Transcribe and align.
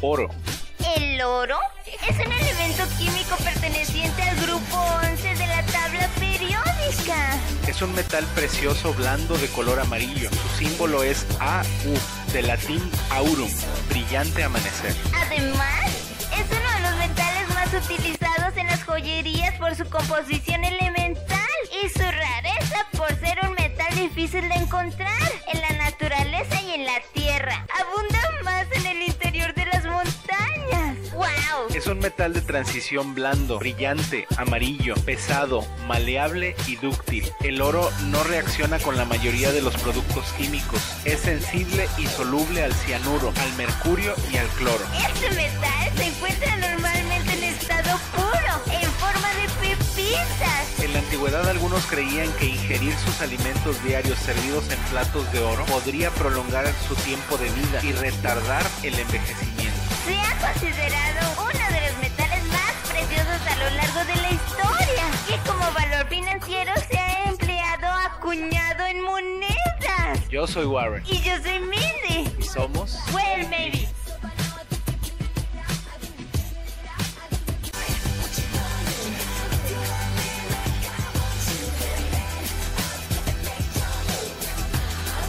oro. 0.00 0.28
¿El 0.96 1.20
oro? 1.22 1.58
Es 2.08 2.16
un 2.16 2.32
elemento 2.32 2.84
químico 2.98 3.36
perteneciente 3.42 4.22
al 4.22 4.36
grupo 4.36 4.76
11 5.02 5.34
de 5.34 5.46
la 5.46 5.62
tabla 5.66 6.08
periódica. 6.18 7.38
Es 7.66 7.82
un 7.82 7.94
metal 7.94 8.24
precioso 8.34 8.94
blando 8.94 9.36
de 9.38 9.48
color 9.48 9.80
amarillo. 9.80 10.30
Su 10.30 10.58
símbolo 10.58 11.02
es 11.02 11.26
AU, 11.40 12.32
de 12.32 12.42
latín 12.42 12.90
aurum, 13.10 13.50
brillante 13.88 14.44
amanecer. 14.44 14.94
Además, 15.14 15.86
es 16.32 16.46
uno 16.50 16.72
de 16.74 16.80
los 16.80 16.96
metales 16.98 17.48
más 17.54 17.84
utilizados 17.84 18.56
en 18.56 18.66
las 18.66 18.84
joyerías 18.84 19.54
por 19.58 19.74
su 19.74 19.88
composición 19.88 20.64
elemental 20.64 21.26
y 21.82 21.88
su 21.88 22.02
rareza 22.02 22.86
por 22.96 23.08
ser 23.18 23.38
un 23.42 23.54
metal 23.54 23.94
difícil 23.96 24.48
de 24.48 24.54
encontrar 24.54 25.32
en 25.52 25.60
la 25.60 25.72
naturaleza 25.84 26.55
Es 31.74 31.86
un 31.86 31.98
metal 31.98 32.32
de 32.32 32.40
transición 32.40 33.14
blando, 33.14 33.58
brillante, 33.58 34.26
amarillo, 34.36 34.94
pesado, 35.04 35.66
maleable 35.86 36.54
y 36.66 36.76
dúctil. 36.76 37.30
El 37.40 37.60
oro 37.60 37.90
no 38.10 38.22
reacciona 38.24 38.78
con 38.78 38.96
la 38.96 39.04
mayoría 39.04 39.52
de 39.52 39.62
los 39.62 39.76
productos 39.76 40.32
químicos. 40.32 40.80
Es 41.04 41.20
sensible 41.20 41.88
y 41.98 42.06
soluble 42.06 42.62
al 42.62 42.72
cianuro, 42.72 43.32
al 43.36 43.56
mercurio 43.56 44.14
y 44.32 44.36
al 44.36 44.46
cloro. 44.48 44.84
Este 44.94 45.30
metal 45.30 45.92
se 45.96 46.06
encuentra 46.06 46.56
normalmente 46.56 47.32
en 47.32 47.44
estado 47.44 47.98
puro, 48.14 48.80
en 48.80 48.90
forma 48.92 49.28
de 49.34 49.68
pepitas. 49.68 50.80
En 50.80 50.92
la 50.92 50.98
antigüedad 51.00 51.48
algunos 51.48 51.84
creían 51.86 52.30
que 52.34 52.46
ingerir 52.46 52.94
sus 52.98 53.20
alimentos 53.20 53.82
diarios 53.84 54.18
servidos 54.18 54.70
en 54.70 54.78
platos 54.90 55.30
de 55.32 55.40
oro 55.40 55.64
podría 55.66 56.10
prolongar 56.10 56.66
su 56.88 56.94
tiempo 56.96 57.36
de 57.36 57.50
vida 57.50 57.80
y 57.82 57.92
retardar 57.92 58.64
el 58.82 58.98
envejecimiento. 58.98 59.76
Se 60.06 60.14
ha 60.20 60.52
considerado 60.52 61.25
en 68.96 69.04
monedas. 69.04 70.28
Yo 70.30 70.46
soy 70.46 70.66
Warren. 70.66 71.02
Y 71.06 71.20
yo 71.22 71.36
soy 71.42 71.60
Mindy. 71.60 72.30
Y 72.38 72.42
somos. 72.42 72.98
Well, 73.12 73.48
maybe. 73.48 73.88